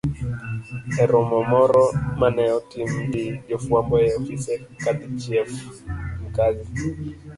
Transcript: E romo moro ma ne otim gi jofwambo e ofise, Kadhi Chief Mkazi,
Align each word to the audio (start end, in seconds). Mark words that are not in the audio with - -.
E 1.01 1.03
romo 1.11 1.37
moro 1.51 1.83
ma 2.19 2.27
ne 2.35 2.45
otim 2.57 2.91
gi 3.11 3.25
jofwambo 3.49 3.95
e 4.07 4.09
ofise, 4.19 4.53
Kadhi 4.83 5.07
Chief 5.21 5.51
Mkazi, 6.23 6.67